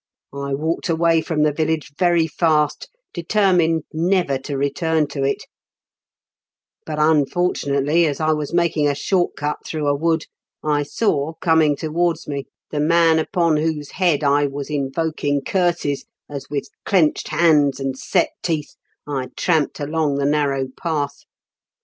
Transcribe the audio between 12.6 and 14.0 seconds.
the man upon whose